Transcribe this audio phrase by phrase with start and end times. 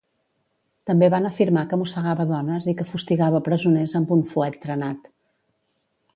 [0.91, 5.13] També van afirmar que mossegava dones i que fustigava presoners amb un fuet trenat.